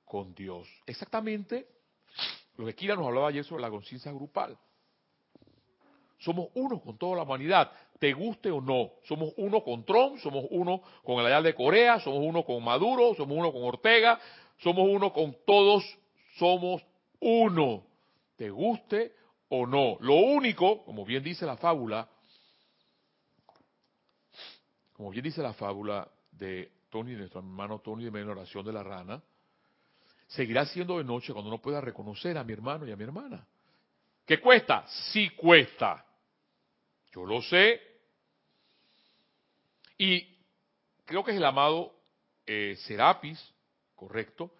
[0.04, 0.68] con Dios.
[0.86, 1.66] Exactamente
[2.56, 4.56] lo que Kira nos hablaba ayer sobre la conciencia grupal.
[6.22, 8.92] Somos uno con toda la humanidad, te guste o no.
[9.04, 13.14] Somos uno con Trump, somos uno con el Ayal de Corea, somos uno con Maduro,
[13.14, 14.20] somos uno con Ortega,
[14.58, 15.84] somos uno con todos,
[16.36, 16.80] somos
[17.18, 17.84] uno,
[18.36, 19.14] te guste
[19.48, 19.96] o no.
[19.98, 22.08] Lo único, como bien dice la fábula,
[24.92, 28.84] como bien dice la fábula de Tony, nuestro hermano Tony de la oración de la
[28.84, 29.20] rana,
[30.28, 33.44] seguirá siendo de noche cuando no pueda reconocer a mi hermano y a mi hermana.
[34.24, 34.84] ¿Qué cuesta?
[34.86, 36.06] Sí cuesta.
[37.12, 37.80] Yo lo sé.
[39.98, 40.38] Y
[41.04, 41.94] creo que es el amado
[42.46, 43.38] eh, Serapis,
[43.94, 44.52] ¿correcto?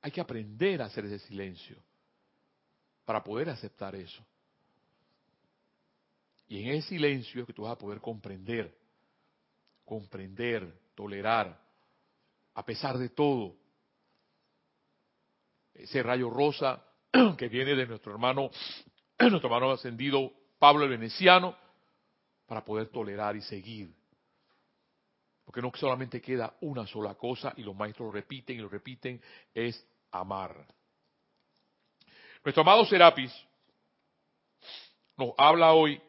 [0.00, 1.76] Hay que aprender a hacer ese silencio
[3.04, 4.24] para poder aceptar eso.
[6.46, 8.78] Y en ese silencio es que tú vas a poder comprender,
[9.84, 11.60] comprender, tolerar,
[12.54, 13.56] a pesar de todo.
[15.74, 16.84] Ese rayo rosa
[17.38, 18.50] que viene de nuestro hermano,
[19.18, 20.32] nuestro hermano ascendido
[20.64, 21.54] Pablo el Veneciano,
[22.46, 23.94] para poder tolerar y seguir
[25.44, 29.20] porque no solamente queda una sola cosa y los maestros lo repiten y lo repiten,
[29.52, 30.66] es amar.
[32.42, 33.30] Nuestro amado Serapis
[35.18, 36.00] nos habla hoy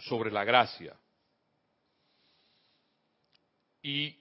[0.00, 0.94] sobre la gracia.
[3.80, 4.14] Y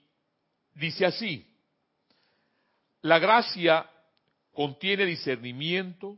[0.76, 1.46] dice así,
[3.02, 3.86] la gracia
[4.54, 6.18] contiene discernimiento,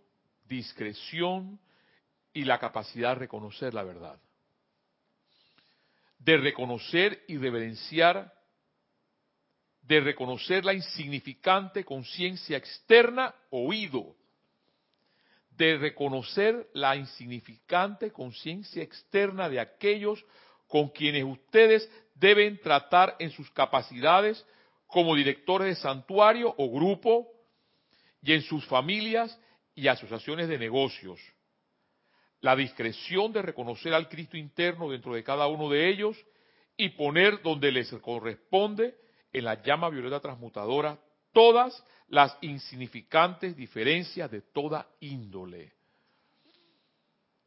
[0.50, 1.60] discreción
[2.34, 4.20] y la capacidad de reconocer la verdad.
[6.18, 8.34] De reconocer y reverenciar,
[9.84, 14.16] de reconocer la insignificante conciencia externa oído,
[15.52, 20.24] de reconocer la insignificante conciencia externa de aquellos
[20.68, 24.46] con quienes ustedes deben tratar en sus capacidades
[24.88, 27.28] como directores de santuario o grupo
[28.22, 29.38] y en sus familias
[29.80, 31.20] y asociaciones de negocios
[32.42, 36.18] la discreción de reconocer al Cristo interno dentro de cada uno de ellos
[36.78, 38.96] y poner donde les corresponde
[39.34, 40.98] en la llama violeta transmutadora
[41.34, 45.74] todas las insignificantes diferencias de toda índole.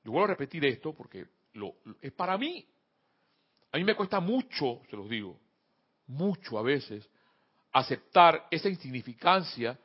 [0.04, 2.66] Yo vuelvo a repetir esto porque lo, es para mí.
[3.72, 5.40] A mí me cuesta mucho, se los digo,
[6.06, 7.08] mucho a veces,
[7.72, 9.78] aceptar esa insignificancia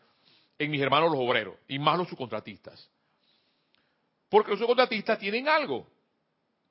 [0.60, 2.89] en mis hermanos los obreros y más los subcontratistas.
[4.30, 5.88] Porque los subcontratistas tienen algo.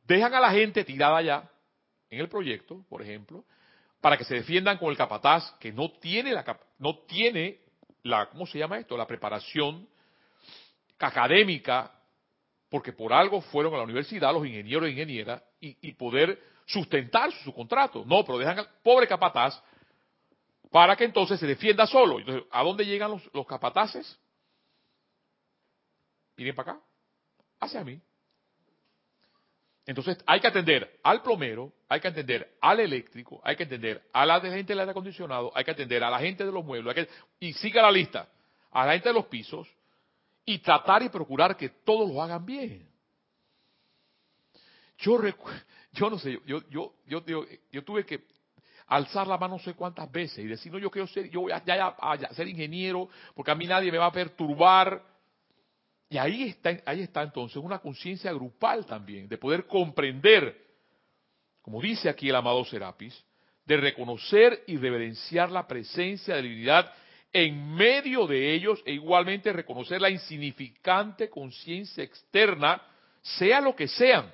[0.05, 1.51] Dejan a la gente tirada allá
[2.11, 3.44] en el proyecto, por ejemplo,
[4.01, 7.61] para que se defiendan con el capataz que no tiene la no tiene
[8.03, 8.96] la ¿cómo se llama esto?
[8.96, 9.88] la preparación
[10.99, 11.92] académica
[12.68, 17.53] porque por algo fueron a la universidad los ingenieros e ingenieras y, poder sustentar su,
[17.53, 18.05] contrato.
[18.05, 19.61] No, pero dejan al pobre capataz
[20.70, 22.18] para que entonces se defienda solo.
[22.18, 24.18] Entonces, ¿a dónde llegan los, capataces?
[26.37, 26.81] Miren para acá
[27.61, 28.00] hacia mí.
[29.87, 34.26] Entonces hay que atender al plomero, hay que atender al eléctrico, hay que atender a
[34.26, 37.52] la gente del aire acondicionado, hay que atender a la gente de los muebles, y
[37.52, 38.29] siga la lista,
[38.72, 39.68] a la gente de los pisos,
[40.44, 42.88] y tratar y procurar que todos lo hagan bien.
[44.98, 45.18] Yo
[45.92, 47.24] yo no sé, yo, yo, yo,
[47.70, 48.24] yo, tuve que
[48.88, 51.53] alzar la mano no sé cuántas veces y decir, no, yo quiero ser, yo voy
[51.53, 55.03] a, ya, ser ingeniero, porque a mí nadie me va a perturbar.
[56.09, 60.57] Y ahí está, ahí está entonces una conciencia grupal también, de poder comprender,
[61.62, 63.25] como dice aquí el amado Serapis,
[63.64, 66.92] de reconocer y reverenciar la presencia de la divinidad
[67.33, 72.81] en medio de ellos e igualmente reconocer la insignificante conciencia externa,
[73.20, 74.33] sea lo que sean,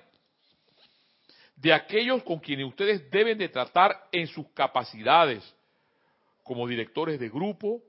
[1.57, 5.43] de aquellos con quienes ustedes deben de tratar en sus capacidades,
[6.43, 7.83] como directores de grupo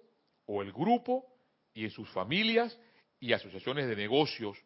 [0.45, 1.26] o el grupo
[1.73, 2.78] y en sus familias
[3.19, 4.58] y asociaciones de negocios,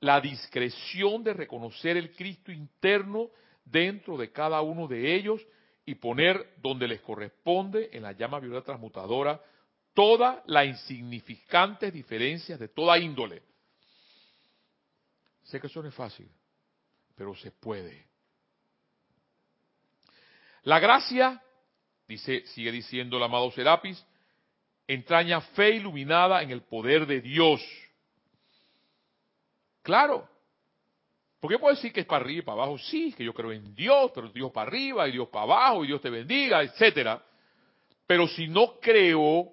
[0.00, 3.30] la discreción de reconocer el Cristo interno
[3.64, 5.46] dentro de cada uno de ellos
[5.84, 9.40] y poner donde les corresponde en la llama violeta transmutadora
[9.94, 13.42] todas las insignificantes diferencias de toda índole.
[15.44, 16.28] Sé que eso no es fácil,
[17.18, 18.06] pero se puede.
[20.62, 21.42] La gracia,
[22.06, 24.02] dice, sigue diciendo el amado Serapis,
[24.86, 27.60] entraña fe iluminada en el poder de Dios.
[29.82, 30.28] Claro,
[31.40, 32.78] ¿Por qué puedo decir que es para arriba y para abajo?
[32.78, 35.86] Sí, que yo creo en Dios, pero Dios para arriba y Dios para abajo y
[35.86, 37.22] Dios te bendiga, etcétera.
[38.08, 39.52] Pero si no creo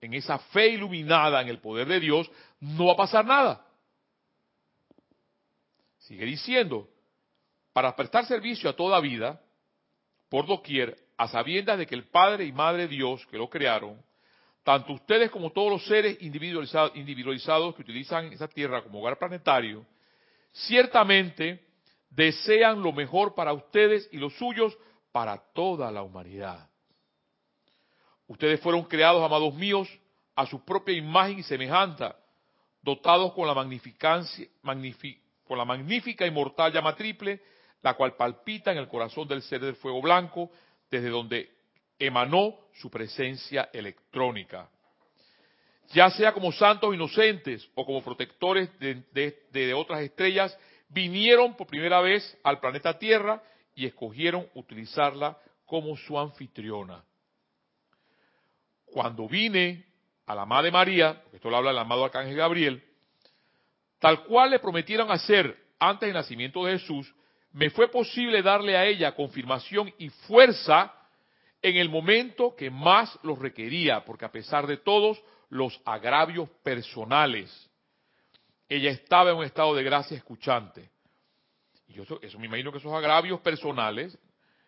[0.00, 3.64] en esa fe iluminada en el poder de Dios, no va a pasar nada.
[6.02, 6.88] Sigue diciendo,
[7.72, 9.40] para prestar servicio a toda vida,
[10.28, 14.02] por doquier, a sabiendas de que el Padre y Madre Dios que lo crearon,
[14.64, 19.86] tanto ustedes como todos los seres individualizados, individualizados que utilizan esa tierra como hogar planetario,
[20.52, 21.64] ciertamente
[22.10, 24.76] desean lo mejor para ustedes y los suyos
[25.12, 26.68] para toda la humanidad.
[28.26, 29.88] Ustedes fueron creados, amados míos,
[30.34, 32.16] a su propia imagen y semejanza,
[32.82, 34.48] dotados con la, magnificancia,
[35.52, 37.38] con la magnífica y mortal llama triple,
[37.82, 40.50] la cual palpita en el corazón del ser del fuego blanco,
[40.90, 41.50] desde donde
[41.98, 44.70] emanó su presencia electrónica
[45.92, 52.38] ya sea como santos inocentes o como protectores de, otras estrellas, vinieron por primera vez
[52.42, 53.42] al planeta Tierra
[53.74, 55.36] y escogieron utilizarla
[55.66, 57.04] como su anfitriona.
[58.86, 59.84] Cuando vine
[60.24, 62.82] a la Madre María, esto lo habla el amado Arcángel Gabriel,
[64.02, 67.14] tal cual le prometieron hacer antes del nacimiento de Jesús,
[67.52, 70.92] me fue posible darle a ella confirmación y fuerza
[71.62, 77.70] en el momento que más los requería, porque a pesar de todos, los agravios personales.
[78.68, 80.90] Ella estaba en un estado de gracia escuchante.
[81.86, 84.18] Y yo eso, me imagino que esos agravios personales,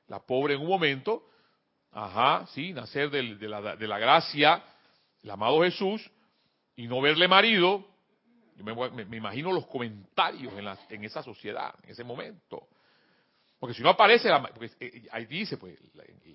[0.07, 1.27] la pobre en un momento,
[1.91, 4.63] ajá, sí, nacer la, de la, gracia,
[5.25, 6.09] el amado Jesús,
[6.77, 7.94] y no verle marido,
[8.57, 12.69] yo me, imagino los comentarios en, la, en, esa sociedad, en ese momento.
[13.59, 15.79] Porque si no aparece, porque eh, ahí dice, pues,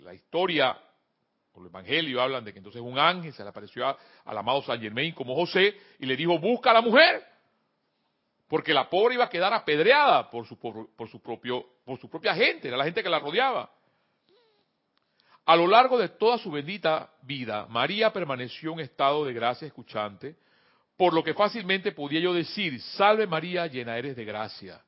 [0.02, 0.78] la historia
[1.62, 5.14] el Evangelio hablan de que entonces un ángel se le apareció al amado San Germain
[5.14, 7.24] como José y le dijo, busca a la mujer,
[8.48, 12.34] porque la pobre iba a quedar apedreada por su, por, su, propio, por su propia
[12.34, 13.70] gente, era la gente que la rodeaba.
[15.46, 20.36] A lo largo de toda su bendita vida, María permaneció en estado de gracia escuchante,
[21.00, 24.84] por lo que fácilmente podía yo decir, salve María, llena eres de gracia.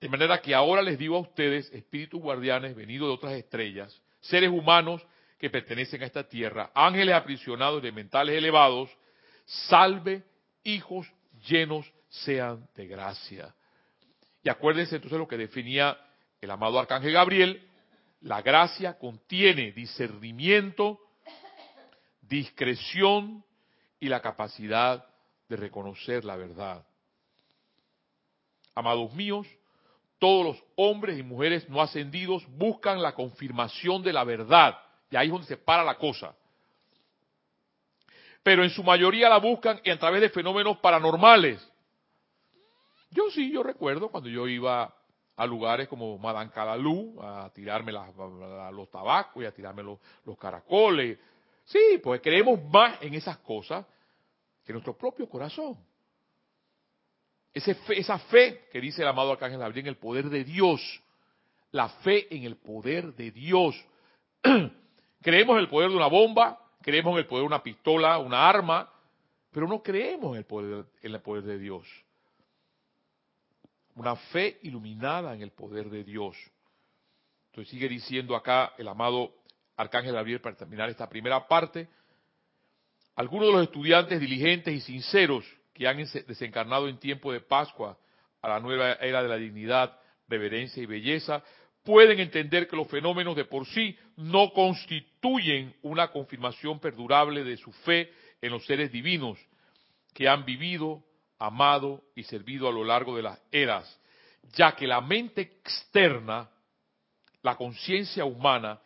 [0.00, 4.50] De manera que ahora les digo a ustedes, espíritus guardianes venidos de otras estrellas, seres
[4.50, 5.04] humanos
[5.40, 8.96] que pertenecen a esta tierra, ángeles aprisionados de mentales elevados,
[9.44, 10.22] salve
[10.62, 11.12] hijos
[11.48, 13.52] llenos sean de gracia.
[14.40, 15.98] Y acuérdense entonces lo que definía
[16.40, 17.68] el amado arcángel Gabriel,
[18.20, 21.00] la gracia contiene discernimiento,
[22.20, 23.44] discreción
[24.00, 25.06] y la capacidad
[25.48, 26.84] de reconocer la verdad.
[28.74, 29.46] Amados míos,
[30.18, 34.78] todos los hombres y mujeres no ascendidos buscan la confirmación de la verdad.
[35.10, 36.34] Y ahí es donde se para la cosa.
[38.42, 41.66] Pero en su mayoría la buscan a través de fenómenos paranormales.
[43.10, 44.94] Yo sí, yo recuerdo cuando yo iba
[45.36, 51.18] a lugares como Madame Calalú a tirarme los tabacos y a tirarme los, los caracoles.
[51.66, 53.84] Sí, pues creemos más en esas cosas
[54.64, 55.76] que nuestro propio corazón
[57.56, 60.80] esa fe que dice el amado Arcángel Gabriel en el poder de Dios.
[61.72, 63.74] La fe en el poder de Dios.
[65.22, 68.46] creemos en el poder de una bomba, creemos en el poder de una pistola, una
[68.46, 68.90] arma,
[69.50, 71.86] pero no creemos en el poder, en el poder de Dios.
[73.94, 76.36] una fe iluminada en el poder de Dios.
[77.46, 79.32] Entonces sigue diciendo acá el amado
[79.76, 81.88] Arcángel Gabriel para terminar esta primera parte.
[83.14, 87.98] Algunos de los estudiantes diligentes y sinceros que han desencarnado en tiempo de Pascua
[88.40, 91.42] a la nueva era de la dignidad, reverencia y belleza,
[91.84, 97.72] pueden entender que los fenómenos de por sí no constituyen una confirmación perdurable de su
[97.72, 99.38] fe en los seres divinos
[100.12, 101.04] que han vivido,
[101.38, 104.00] amado y servido a lo largo de las eras,
[104.54, 106.48] ya que la mente externa,
[107.42, 108.80] la conciencia humana,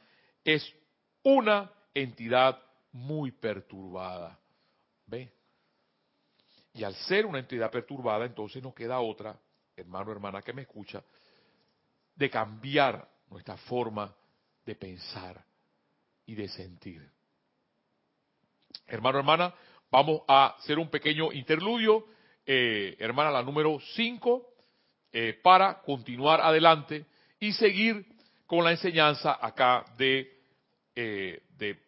[0.45, 0.75] es
[1.23, 2.61] una entidad
[2.93, 4.39] muy perturbada.
[5.07, 5.33] ¿Ve?
[6.75, 9.39] Y al ser una entidad perturbada, entonces nos queda otra,
[9.77, 11.03] hermano, hermana que me escucha,
[12.15, 14.15] de cambiar nuestra forma
[14.65, 15.45] de pensar
[16.27, 17.09] y de sentir.
[18.87, 19.55] Hermano, hermana,
[19.91, 22.07] vamos a hacer un pequeño interludio,
[22.47, 24.55] eh, hermana, la número 5,
[25.13, 27.07] eh, para continuar adelante
[27.41, 28.07] y seguir
[28.47, 30.40] con la enseñanza acá de,
[31.03, 31.79] eh, de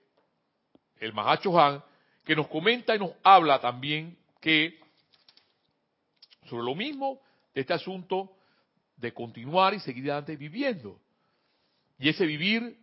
[1.01, 1.85] el Mahacho Han,
[2.25, 4.81] que nos comenta y nos habla también que
[6.47, 7.21] sobre lo mismo
[7.53, 8.33] de este asunto
[8.97, 10.99] de continuar y seguir adelante viviendo.
[11.99, 12.79] Y ese vivir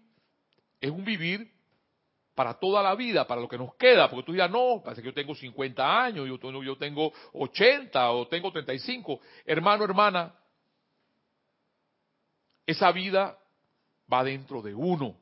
[0.79, 1.51] es un vivir
[2.35, 5.07] para toda la vida, para lo que nos queda, porque tú dirás, no, parece que
[5.07, 9.19] yo tengo 50 años, yo yo tengo 80 o tengo 35.
[9.45, 10.35] Hermano, hermana,
[12.67, 13.35] esa vida
[14.11, 15.15] va dentro de uno.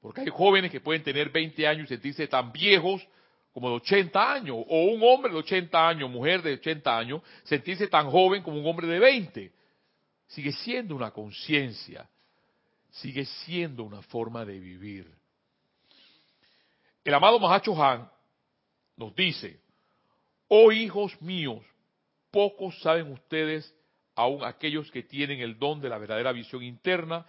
[0.00, 3.06] Porque hay jóvenes que pueden tener 20 años y sentirse tan viejos
[3.52, 7.88] como de 80 años, o un hombre de 80 años, mujer de 80 años, sentirse
[7.88, 9.52] tan joven como un hombre de 20.
[10.28, 12.08] Sigue siendo una conciencia,
[12.90, 15.12] sigue siendo una forma de vivir.
[17.02, 18.08] El amado Mahacho Han
[18.96, 19.60] nos dice,
[20.46, 21.64] oh hijos míos,
[22.30, 23.74] pocos saben ustedes,
[24.14, 27.26] aun aquellos que tienen el don de la verdadera visión interna,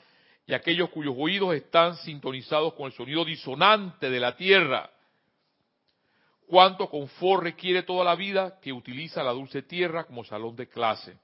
[0.49, 4.89] y aquellos cuyos oídos están sintonizados con el sonido disonante de la tierra.
[6.47, 11.19] Cuánto confort requiere toda la vida que utiliza la dulce tierra como salón de clase,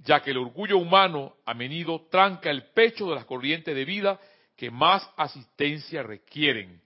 [0.00, 4.20] ya que el orgullo humano a menudo tranca el pecho de las corrientes de vida
[4.54, 6.82] que más asistencia requieren,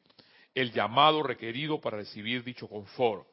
[0.54, 3.26] el llamado requerido para recibir dicho confort.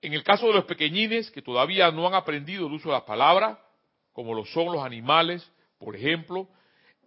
[0.00, 3.04] En el caso de los pequeñines que todavía no han aprendido el uso de la
[3.04, 3.62] palabra,
[4.14, 5.46] como lo son los animales,
[5.78, 6.48] por ejemplo,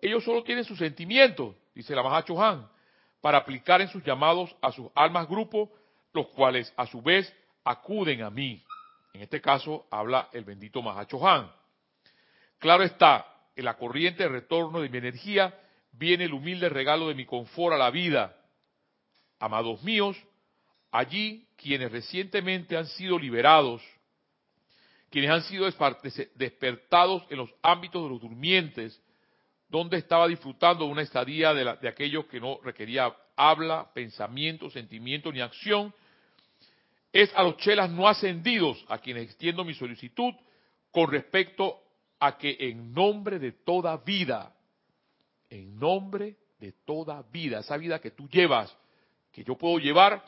[0.02, 2.70] ellos solo tienen sus sentimientos, dice la Mahacho Han,
[3.22, 5.72] para aplicar en sus llamados a sus almas grupo,
[6.14, 8.64] los cuales a su vez acuden a mí.
[9.14, 11.52] En este caso habla el bendito Mahacho Han.
[12.60, 15.54] Claro está, en la corriente de retorno de mi energía
[15.92, 18.36] viene el humilde regalo de mi confort a la vida.
[19.40, 20.18] Amados míos,
[20.92, 23.82] allí quienes recientemente han sido liberados,
[25.10, 25.66] quienes han sido
[26.36, 29.02] despertados en los ámbitos de los durmientes,
[29.68, 35.42] donde estaba disfrutando una estadía de, de aquello que no requería habla, pensamiento, sentimiento ni
[35.42, 35.94] acción,
[37.12, 40.34] es a los chelas no ascendidos a quienes extiendo mi solicitud
[40.92, 41.82] con respecto
[42.20, 44.54] a que en nombre de toda vida,
[45.50, 48.76] en nombre de toda vida, esa vida que tú llevas,
[49.32, 50.24] que yo puedo llevar,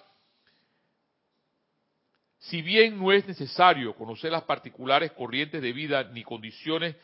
[2.41, 6.95] si bien no es necesario conocer las particulares corrientes de vida ni condiciones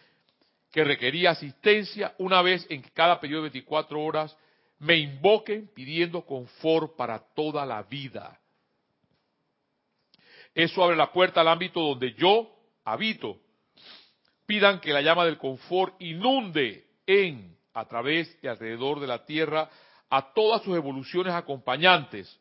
[0.72, 4.36] que requería asistencia, una vez en cada periodo de 24 horas
[4.80, 8.40] me invoquen pidiendo confort para toda la vida.
[10.56, 12.50] Eso abre la puerta al ámbito donde yo
[12.84, 13.40] habito.
[14.48, 19.70] Pidan que la llama del confort inunde en, a través y alrededor de la tierra
[20.10, 22.40] a todas sus evoluciones acompañantes.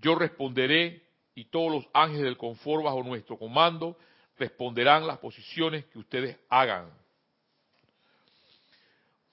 [0.00, 1.09] Yo responderé
[1.40, 3.96] y todos los ángeles del confort bajo nuestro comando
[4.36, 6.92] responderán las posiciones que ustedes hagan.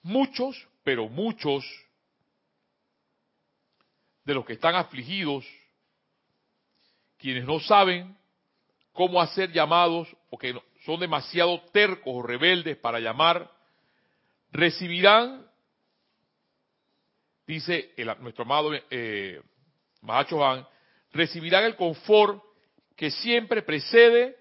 [0.02, 1.66] Muchos, pero muchos
[4.24, 5.44] de los que están afligidos,
[7.18, 8.16] quienes no saben
[8.94, 13.52] cómo hacer llamados o que son demasiado tercos o rebeldes para llamar,
[14.50, 15.46] recibirán,
[17.46, 19.42] dice nuestro amado eh,
[20.00, 20.66] Mahacho Han,
[21.12, 22.42] recibirán el confort
[22.96, 24.36] que siempre precede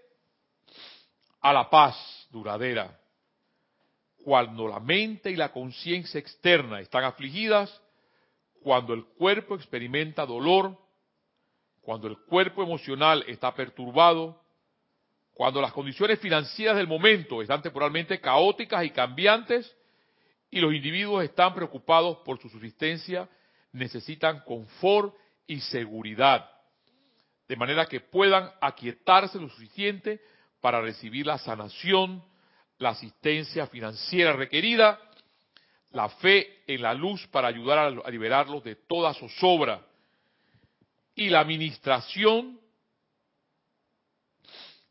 [1.42, 1.96] a la paz
[2.32, 3.00] duradera.
[4.24, 7.82] Cuando la mente y la conciencia externa están afligidas,
[8.62, 10.78] cuando el cuerpo experimenta dolor,
[11.82, 14.42] cuando el cuerpo emocional está perturbado,
[15.34, 19.74] cuando las condiciones financieras del momento están temporalmente caóticas y cambiantes
[20.50, 23.30] y los individuos están preocupados por su subsistencia,
[23.72, 25.16] necesitan confort
[25.46, 26.57] y seguridad
[27.48, 30.22] de manera que puedan aquietarse lo suficiente
[30.60, 32.24] para recibir la sanación,
[32.78, 35.00] la asistencia financiera requerida,
[35.92, 39.86] la fe en la luz para ayudar a, liberarlos de toda zozobra
[41.16, 42.60] y la administración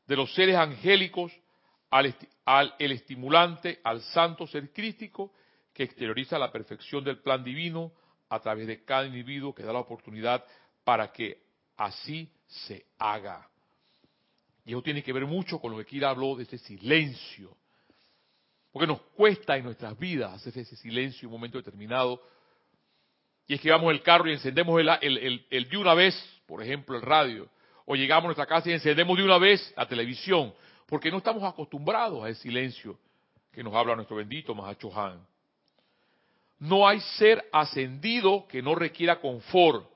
[0.06, 1.32] de los seres angélicos
[1.90, 5.32] al, al, el estimulante al santo ser crístico
[5.74, 7.92] que exterioriza la perfección del plan divino
[8.30, 10.44] a través de cada individuo que da la oportunidad
[10.84, 11.45] para que
[11.76, 13.48] así se haga.
[14.64, 17.56] Y eso tiene que ver mucho con lo que Kira habló de ese silencio.
[18.72, 22.20] Porque nos cuesta en nuestras vidas hacer ese silencio en un momento determinado.
[23.46, 26.14] Y es que vamos el carro y encendemos el, de una vez,
[26.46, 27.48] por ejemplo, el radio.
[27.86, 30.52] O llegamos a nuestra casa y encendemos de una vez la televisión.
[30.86, 32.98] Porque no estamos acostumbrados a ese silencio
[33.52, 35.24] que nos habla nuestro bendito Mahacho Han.
[36.58, 39.88] No hay ser ascendido que no requiera confort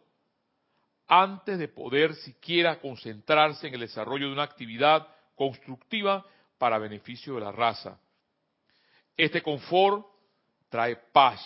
[1.13, 6.25] antes de poder siquiera concentrarse en el desarrollo de una actividad constructiva
[6.57, 8.01] para beneficio de la raza.
[9.17, 10.07] Este confort
[10.69, 11.41] trae paz.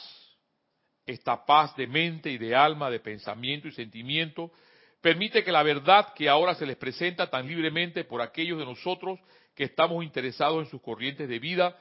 [1.07, 4.53] Esta paz de mente y de alma, de pensamiento y sentimiento,
[5.01, 9.19] permite que la verdad que ahora se les presenta tan libremente por aquellos de nosotros
[9.55, 11.75] que estamos interesados en sus corrientes de vida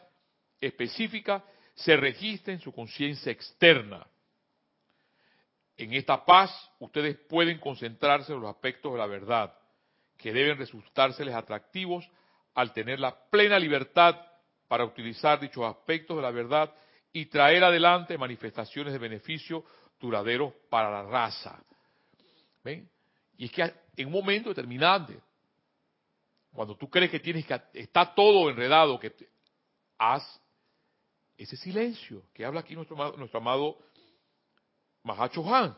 [0.62, 1.44] específica,
[1.76, 4.08] se registre en su conciencia externa.
[5.78, 9.54] En esta paz ustedes pueden concentrarse en los aspectos de la verdad,
[10.18, 12.08] que deben resultárseles atractivos
[12.54, 14.16] al tener la plena libertad
[14.68, 16.74] para utilizar dichos aspectos de la verdad
[17.12, 19.64] y traer adelante manifestaciones de beneficio
[20.00, 21.64] duraderos para la raza.
[23.38, 25.20] Y es que en un momento determinante,
[26.52, 29.14] cuando tú crees que tienes que está todo enredado, que
[29.98, 30.42] haz
[31.38, 33.78] ese silencio que habla aquí nuestro, nuestro amado
[35.04, 35.76] Mahacho Han,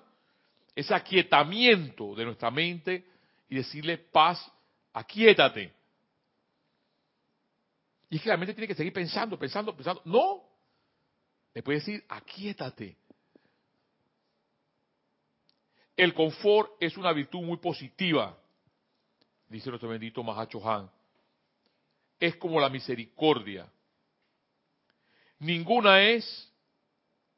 [0.76, 3.06] ese aquietamiento de nuestra mente
[3.50, 4.52] y decirle paz,
[4.94, 5.74] aquietate.
[8.10, 10.02] Y es que la mente tiene que seguir pensando, pensando, pensando.
[10.06, 10.44] No,
[11.54, 12.98] le puede decir aquietate.
[15.98, 18.38] El confort es una virtud muy positiva,
[19.48, 20.90] dice nuestro bendito Mahacho Han.
[22.20, 23.72] Es como la misericordia.
[25.40, 26.54] Ninguna es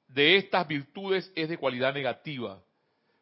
[0.08, 2.62] de estas virtudes es de cualidad negativa.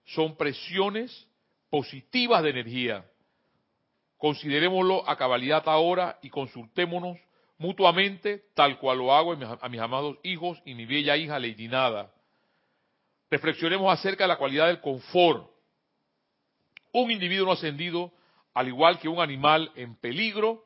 [0.05, 1.27] Son presiones
[1.69, 3.05] positivas de energía.
[4.17, 7.17] Considerémoslo a cabalidad ahora y consultémonos
[7.57, 12.11] mutuamente, tal cual lo hago a mis amados hijos y mi bella hija Lady Nada.
[13.29, 15.49] Reflexionemos acerca de la cualidad del confort.
[16.91, 18.11] Un individuo no ascendido,
[18.53, 20.63] al igual que un animal en peligro,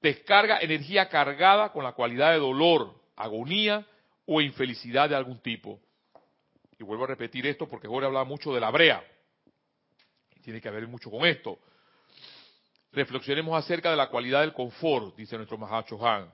[0.00, 3.86] descarga energía cargada con la cualidad de dolor, agonía
[4.26, 5.80] o infelicidad de algún tipo.
[6.78, 9.04] Y vuelvo a repetir esto porque Jorge habla mucho de la brea.
[10.42, 11.58] Tiene que ver mucho con esto.
[12.92, 16.32] Reflexionemos acerca de la cualidad del confort, dice nuestro Mahacho Han.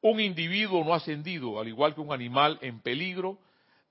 [0.00, 3.38] Un individuo no ascendido, al igual que un animal en peligro,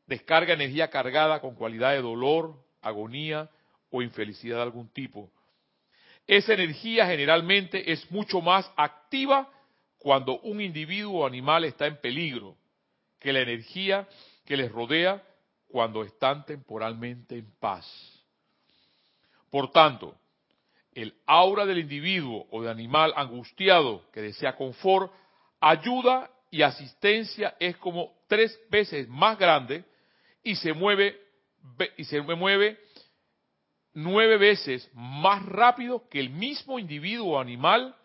[0.08, 3.50] descarga energía cargada con cualidad de dolor, agonía
[3.90, 5.30] o infelicidad de algún tipo.
[6.28, 9.50] Esa energía generalmente es mucho más activa
[9.98, 12.56] cuando un individuo o animal está en peligro
[13.26, 14.08] que la energía
[14.46, 15.20] que les rodea
[15.68, 17.84] cuando están temporalmente en paz.
[19.50, 20.16] Por tanto,
[20.94, 25.12] el aura del individuo o de animal angustiado que desea confort,
[25.60, 29.84] ayuda y asistencia es como tres veces más grande
[30.44, 31.20] y se mueve
[31.98, 32.78] y se mueve
[33.96, 37.96] nueve veces más rápido que el mismo individuo o animal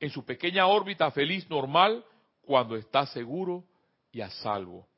[0.00, 2.04] en su pequeña órbita feliz normal
[2.42, 3.62] cuando está seguro
[4.16, 4.88] y a salvo.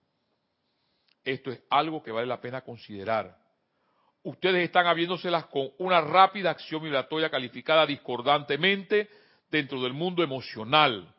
[1.25, 3.37] Esto es algo que vale la pena considerar.
[4.23, 9.11] Ustedes están habiéndoselas con una rápida acción vibratoria calificada discordantemente
[9.51, 11.13] dentro del mundo emocional,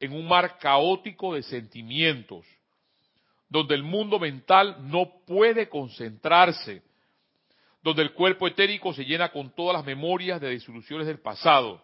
[0.00, 2.44] en un mar caótico de sentimientos,
[3.48, 6.82] donde el mundo mental no puede concentrarse,
[7.80, 11.80] donde el cuerpo etérico se llena con todas las memorias de disoluciones del pasado,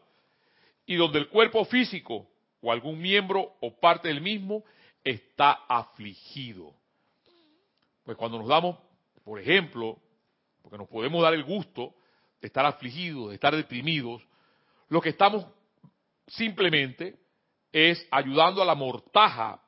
[0.87, 2.27] y donde el cuerpo físico
[2.61, 4.65] o algún miembro o parte del mismo
[5.07, 6.75] está afligido.
[8.05, 8.77] Pues cuando nos damos,
[9.25, 9.99] por ejemplo,
[10.63, 11.95] porque nos podemos dar el gusto
[12.41, 14.23] de estar afligidos, de estar deprimidos,
[14.89, 15.47] lo que estamos
[16.27, 17.17] simplemente
[17.73, 19.61] es ayudando a la mortaja,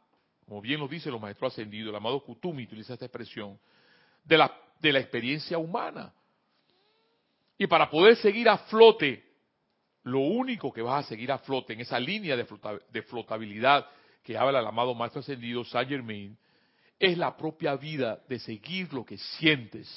[0.47, 3.59] como bien nos dice los maestros ascendidos, el amado Kutumi utiliza esta expresión,
[4.25, 6.13] de la, de la experiencia humana.
[7.57, 9.29] Y para poder seguir a flote
[10.05, 13.87] lo único que vas a seguir a flote en esa línea de, flotabilidad
[14.29, 16.37] que habla el amado Maestro Ascendido Saint Germain,
[16.99, 19.89] es la propia vida de seguir lo que sientes.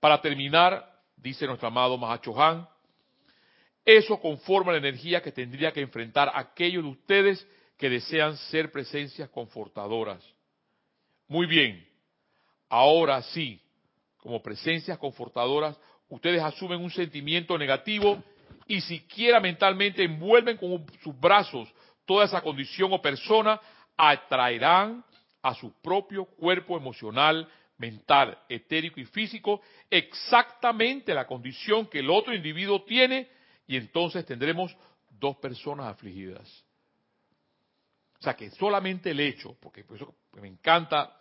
[0.00, 0.84] Para terminar,
[1.16, 2.68] dice nuestro amado Mahacho Han,
[3.84, 7.46] Eso conforma la energía que tendría que enfrentar aquellos de ustedes
[7.78, 10.20] que desean ser presencias confortadoras.
[11.28, 11.88] Muy bien,
[12.68, 13.62] ahora sí,
[14.16, 15.78] como presencias confortadoras,
[16.08, 18.20] ustedes asumen un sentimiento negativo
[18.66, 21.72] y siquiera mentalmente envuelven con sus brazos
[22.04, 23.60] toda esa condición o persona,
[23.96, 25.04] atraerán
[25.42, 27.48] a su propio cuerpo emocional,
[27.78, 29.60] mental, etérico y físico
[29.90, 33.28] exactamente la condición que el otro individuo tiene
[33.66, 34.74] y entonces tendremos
[35.10, 36.64] dos personas afligidas.
[38.20, 41.12] O sea que solamente el hecho, porque por eso me encanta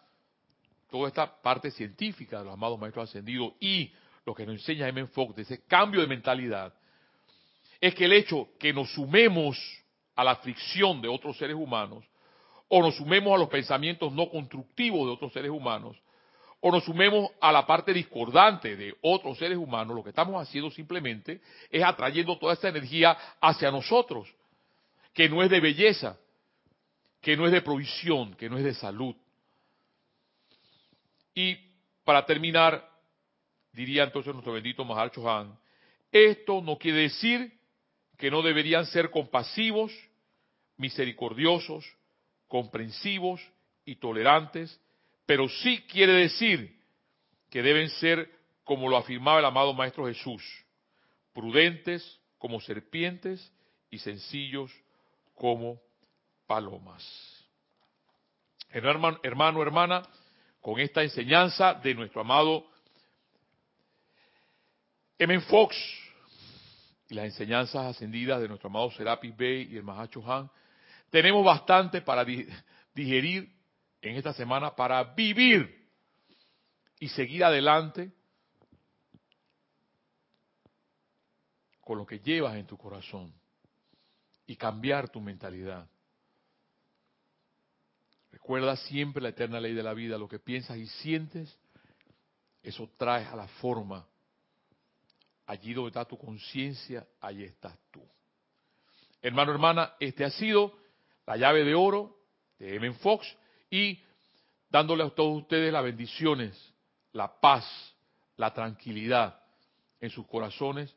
[0.89, 3.92] toda esta parte científica de los amados maestros ascendidos y
[4.26, 5.08] lo que nos enseña M.
[5.08, 6.74] Fox de ese cambio de mentalidad,
[7.82, 9.57] es que el hecho que nos sumemos
[10.15, 12.05] a la aflicción de otros seres humanos,
[12.67, 15.97] o nos sumemos a los pensamientos no constructivos de otros seres humanos,
[16.61, 20.69] o nos sumemos a la parte discordante de otros seres humanos, lo que estamos haciendo
[20.69, 24.32] simplemente es atrayendo toda esta energía hacia nosotros,
[25.11, 26.19] que no es de belleza,
[27.19, 29.15] que no es de provisión, que no es de salud.
[31.34, 31.57] Y
[32.03, 32.88] para terminar,
[33.73, 35.57] diría entonces nuestro bendito Mahar Chohan,
[36.11, 37.61] esto no quiere decir
[38.22, 39.91] que no deberían ser compasivos,
[40.78, 41.86] misericordiosos,
[42.47, 43.41] comprensivos
[43.84, 44.80] y tolerantes
[45.32, 46.78] pero sí quiere decir
[47.49, 48.30] que deben ser,
[48.65, 50.43] como lo afirmaba el amado Maestro Jesús,
[51.32, 53.49] prudentes como serpientes
[53.89, 54.69] y sencillos
[55.36, 55.80] como
[56.47, 57.01] palomas.
[58.72, 60.03] Hermano, hermana,
[60.59, 62.67] con esta enseñanza de nuestro amado
[65.17, 65.39] M.
[65.39, 65.78] Fox
[67.12, 70.49] y las enseñanzas ascendidas de nuestro amado Serapis Bey y el Mahacho Han,
[71.09, 73.53] tenemos bastante para digerir
[74.01, 75.89] en esta semana para vivir
[77.01, 78.14] y seguir adelante
[81.82, 83.34] con lo que llevas en tu corazón
[84.47, 85.89] y cambiar tu mentalidad.
[88.32, 91.59] Recuerda siempre la eterna ley de la vida, lo que piensas y sientes,
[92.64, 94.07] eso traes a la forma.
[95.52, 98.02] Allí donde está tu conciencia, allí estás tú.
[99.22, 100.72] Hermano, hermana, este ha sido
[101.28, 102.16] la llave de oro
[102.58, 102.93] de M.
[102.93, 103.28] Fox
[103.70, 103.99] y
[104.70, 106.74] dándole a todos ustedes las bendiciones,
[107.12, 107.66] la paz,
[108.38, 109.43] la tranquilidad
[109.99, 110.95] en sus corazones,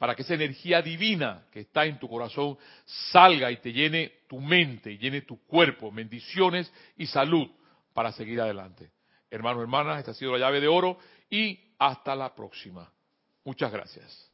[0.00, 2.58] para que esa energía divina que está en tu corazón
[3.12, 7.48] salga y te llene tu mente, y llene tu cuerpo, bendiciones y salud
[7.94, 8.90] para seguir adelante.
[9.30, 10.98] Hermanos, hermanas, esta ha sido la llave de oro
[11.30, 12.90] y hasta la próxima.
[13.46, 14.30] Muchas gracias.